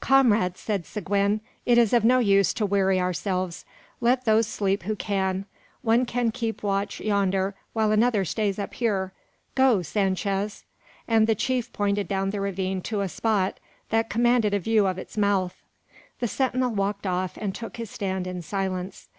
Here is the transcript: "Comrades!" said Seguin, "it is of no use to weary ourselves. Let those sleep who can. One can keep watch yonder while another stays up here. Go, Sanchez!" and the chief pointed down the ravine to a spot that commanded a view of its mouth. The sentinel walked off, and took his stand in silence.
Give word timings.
"Comrades!" 0.00 0.60
said 0.60 0.86
Seguin, 0.86 1.42
"it 1.66 1.76
is 1.76 1.92
of 1.92 2.06
no 2.06 2.18
use 2.18 2.54
to 2.54 2.64
weary 2.64 2.98
ourselves. 2.98 3.66
Let 4.00 4.24
those 4.24 4.46
sleep 4.46 4.84
who 4.84 4.96
can. 4.96 5.44
One 5.82 6.06
can 6.06 6.30
keep 6.30 6.62
watch 6.62 7.00
yonder 7.00 7.54
while 7.74 7.92
another 7.92 8.24
stays 8.24 8.58
up 8.58 8.72
here. 8.72 9.12
Go, 9.54 9.82
Sanchez!" 9.82 10.64
and 11.06 11.26
the 11.26 11.34
chief 11.34 11.70
pointed 11.74 12.08
down 12.08 12.30
the 12.30 12.40
ravine 12.40 12.80
to 12.80 13.02
a 13.02 13.10
spot 13.10 13.60
that 13.90 14.08
commanded 14.08 14.54
a 14.54 14.58
view 14.58 14.86
of 14.86 14.96
its 14.96 15.18
mouth. 15.18 15.62
The 16.18 16.28
sentinel 16.28 16.70
walked 16.70 17.06
off, 17.06 17.36
and 17.36 17.54
took 17.54 17.76
his 17.76 17.90
stand 17.90 18.26
in 18.26 18.40
silence. 18.40 19.10